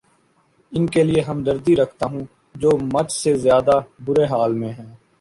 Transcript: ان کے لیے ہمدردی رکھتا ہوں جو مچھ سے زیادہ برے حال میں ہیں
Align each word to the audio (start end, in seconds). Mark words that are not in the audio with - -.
ان 0.73 0.85
کے 0.87 1.03
لیے 1.03 1.21
ہمدردی 1.21 1.75
رکھتا 1.75 2.05
ہوں 2.05 2.23
جو 2.55 2.71
مچھ 2.93 3.11
سے 3.13 3.35
زیادہ 3.37 3.79
برے 4.05 4.25
حال 4.25 4.53
میں 4.53 4.71
ہیں 4.71 4.93